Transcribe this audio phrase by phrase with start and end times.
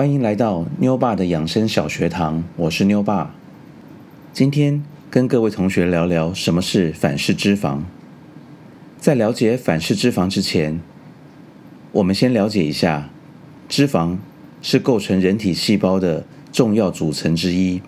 [0.00, 3.34] 欢迎来到妞爸的养生小学堂，我是妞爸。
[4.32, 7.80] 今天跟各位同学聊聊什么是反式脂肪。
[8.98, 10.80] 在了解反式脂肪之前，
[11.92, 13.10] 我们先了解一下，
[13.68, 14.16] 脂肪
[14.62, 17.82] 是构成人体细胞的重要组成之一。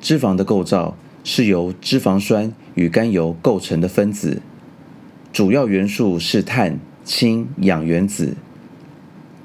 [0.00, 4.40] 脂肪的构造是由脂肪酸与甘油构成的分子，
[5.32, 8.36] 主要元素是碳、氢、氧原子。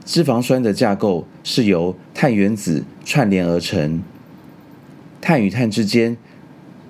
[0.05, 4.03] 脂肪酸的架构是由碳原子串联而成，
[5.19, 6.15] 碳与碳之间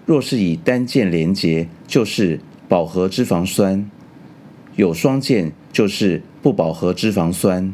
[0.05, 3.89] 若是以单键连接，就是饱和脂肪酸；
[4.75, 7.71] 有双键就是不饱和脂肪酸。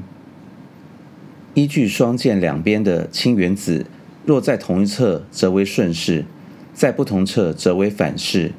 [1.56, 3.88] 依据双键两边的氢原子，
[4.26, 6.24] 若在同一侧则为顺式，
[6.72, 8.52] 在不同侧则为反式。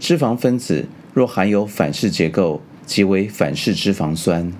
[0.00, 4.50] 脂肪分子若含有反式结构，即为反式脂肪酸。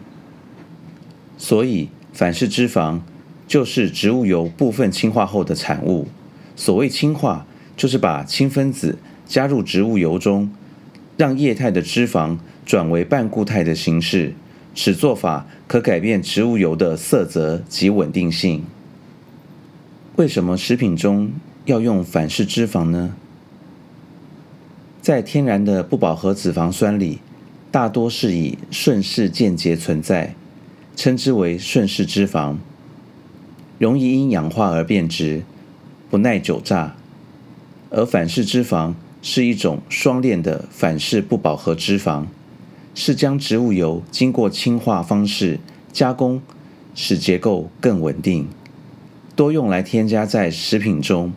[1.39, 3.01] 所以，反式脂肪
[3.47, 6.09] 就是植物油部分氢化后的产物。
[6.57, 10.51] 所谓氢化，就是把氢分子加入植物油中，
[11.17, 14.35] 让液态的脂肪转为半固态的形式。
[14.75, 18.65] 此做法可改变植物油的色泽及稳定性。
[20.17, 21.33] 为什么食品中
[21.67, 23.15] 要用反式脂肪呢？
[25.01, 27.21] 在天然的不饱和脂肪酸里，
[27.71, 30.35] 大多是以顺式键结存在。
[30.97, 32.57] 称之为顺式脂肪，
[33.79, 35.43] 容易因氧化而变质，
[36.09, 36.97] 不耐久炸；
[37.91, 42.25] 而反式脂肪是一种双链的反式不饱和脂肪，
[42.95, 45.61] 是将植物油经过氢化方式
[45.93, 46.41] 加工，
[46.95, 48.49] 使结构更稳定，
[49.37, 51.35] 多用来添加在食品中，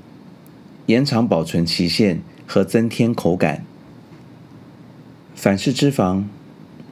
[0.86, 3.66] 延长保存期限和增添口感。
[5.36, 6.24] 反式脂肪。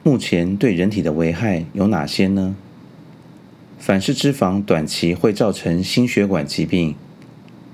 [0.08, 2.56] 目前对人体的危害有哪些呢？
[3.78, 6.94] 反式脂肪短期会造成心血管疾病，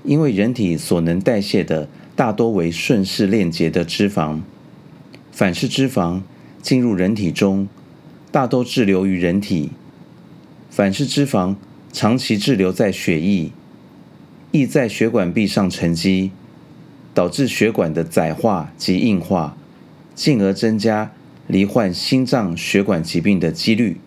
[0.03, 4.41] 因为人体所能代谢的大多为顺势链接的脂肪，
[5.31, 6.23] 反式脂肪
[6.61, 7.69] 进入人体中，
[8.33, 9.71] 大多滞留于人体。
[10.69, 11.55] 反式脂肪
[11.93, 13.51] 长期滞留在血液，
[14.51, 16.31] 易在血管壁上沉积，
[17.13, 19.55] 导致血管的窄化及硬化，
[20.13, 21.13] 进而增加。
[21.47, 23.97] 罹患心脏血管疾病的几率。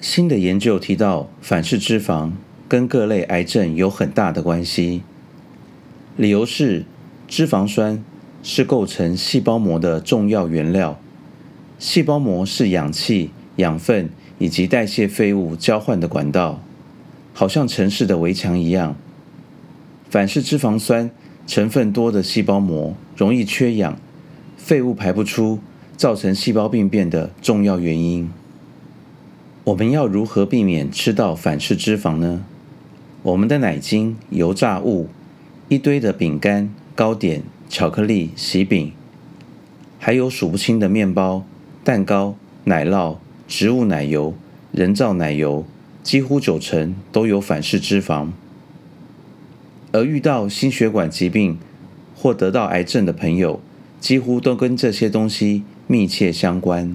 [0.00, 2.32] 新的研究提到，反式脂肪
[2.68, 5.02] 跟各类癌症有很大的关系。
[6.16, 6.84] 理由是，
[7.26, 8.02] 脂肪酸
[8.42, 10.98] 是构成细胞膜的重要原料，
[11.78, 14.08] 细胞膜是氧气、养分
[14.38, 16.62] 以及代谢废物交换的管道，
[17.34, 18.96] 好像城市的围墙一样。
[20.08, 21.10] 反式脂肪酸
[21.46, 23.98] 成分多的细胞膜容易缺氧，
[24.56, 25.58] 废物排不出。
[25.98, 28.30] 造成细胞病变的重要原因。
[29.64, 32.44] 我们要如何避免吃到反式脂肪呢？
[33.22, 35.08] 我们的奶精、油炸物、
[35.68, 38.92] 一堆的饼干、糕点、巧克力、喜饼，
[39.98, 41.44] 还有数不清的面包、
[41.82, 43.16] 蛋糕、奶酪、
[43.48, 44.32] 植物奶油、
[44.70, 45.66] 人造奶油，
[46.04, 48.28] 几乎九成都有反式脂肪。
[49.90, 51.58] 而遇到心血管疾病
[52.14, 53.60] 或得到癌症的朋友，
[53.98, 55.64] 几乎都跟这些东西。
[55.90, 56.94] 密切相关。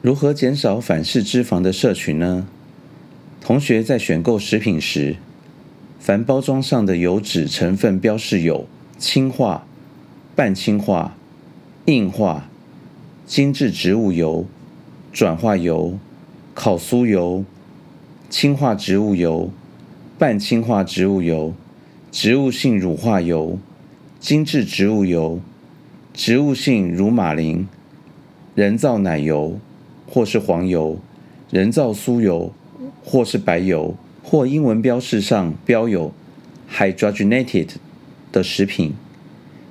[0.00, 2.46] 如何减少反式脂肪的摄取呢？
[3.40, 5.16] 同学在选购食品时，
[5.98, 8.68] 凡包装上的油脂成分标示有
[8.98, 9.66] 氢化、
[10.36, 11.16] 半氢化、
[11.86, 12.48] 硬化、
[13.26, 14.46] 精制植物油、
[15.12, 15.98] 转化油、
[16.54, 17.44] 烤酥油、
[18.30, 19.50] 氢化植物油、
[20.16, 21.52] 半氢化植物油、
[22.12, 23.58] 植物性乳化油、
[24.20, 25.40] 精制植物油。
[26.14, 27.66] 植物性乳马林、
[28.54, 29.58] 人造奶油
[30.06, 31.00] 或是黄油、
[31.50, 32.54] 人造酥油
[33.04, 36.14] 或是白油，或英文标示上标有
[36.72, 37.66] hydrogenated
[38.30, 38.94] 的食品，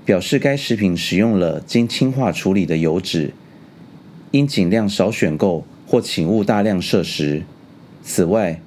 [0.04, 3.34] 表示该食品使用了经氢化处理的油脂，
[4.32, 7.44] 应尽量少选购或请勿大量摄食。
[8.04, 8.60] 此外，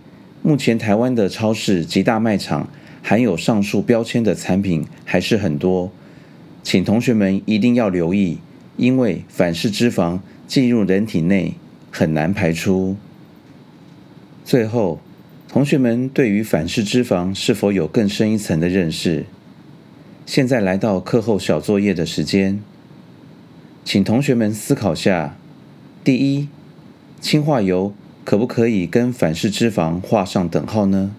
[0.43, 2.71] 目前台湾的超市及大卖场
[3.03, 5.93] 含有上述标签的产品还是很多。
[6.67, 8.39] 请同学们一定要留意，
[8.77, 10.19] 因为反式脂肪
[10.49, 11.55] 进入人体内
[11.93, 12.97] 很难排出。
[14.45, 14.99] 最后，
[15.49, 19.27] 同学们对于反式脂肪是否有更深一层的认识？
[20.27, 22.61] 现在来到课后小作业的时间，
[23.85, 25.37] 请同学们思考下：
[26.03, 26.49] 第一，
[27.21, 31.15] 氢化油可不可以跟反式脂肪画上等号呢？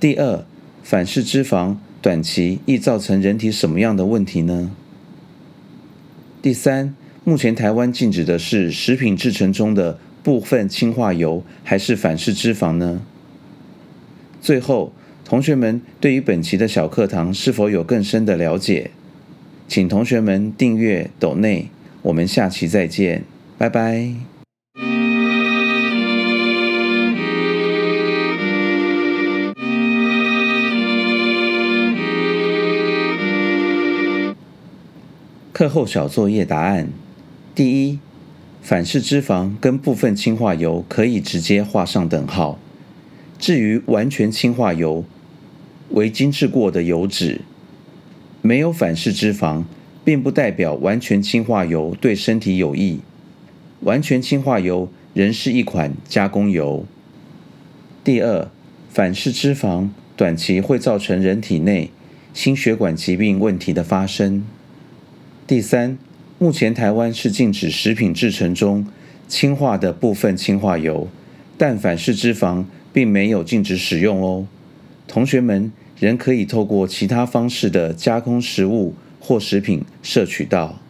[0.00, 0.44] 第二，
[0.82, 1.76] 反式脂肪。
[2.02, 4.72] 短期易造成人体什么样的问题呢？
[6.42, 13.02] 第三，目前台湾禁止的是食品制成中的部分氢化油还是反式脂肪呢？
[14.40, 14.92] 最后，
[15.24, 18.90] 同学们对于本期的小课堂是否有更深的了解？
[19.68, 21.70] 请同学们订阅斗内，
[22.02, 23.22] 我们下期再见，
[23.56, 24.31] 拜拜。
[35.62, 36.88] 课后小作业答案：
[37.54, 38.00] 第一，
[38.60, 42.58] 反式脂肪跟部分氢化油可以直接画上等号。
[43.38, 45.04] 至于完全氢化油，
[45.90, 47.42] 为精制过的油脂，
[48.40, 49.62] 没有反式脂肪，
[50.04, 52.98] 并不代表完全氢化油对身体有益。
[53.82, 56.84] 完全氢化油仍是一款加工油。
[58.02, 58.50] 第二，
[58.90, 61.92] 反式脂肪短期会造成人体内
[62.34, 64.42] 心血管疾病问题的发生。
[65.44, 65.98] 第三，
[66.38, 68.86] 目前台湾是禁止食品制成中
[69.26, 71.08] 氢化的部分氢化油，
[71.58, 74.46] 但反式脂肪并没有禁止使用哦。
[75.08, 80.81] 同学们仍可以透过其他方式的加工食物或食品摄取到。